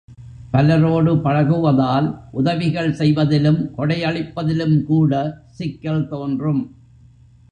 பலரோடு 0.53 1.11
பழகுவதால் 1.17 2.07
உதவிகள் 2.31 2.89
செய்வதிலும் 2.93 3.59
கொடையளிப்பதிலும்கூட 3.77 5.13
சிக்கல் 5.51 6.07
தோன்றும். 6.07 6.63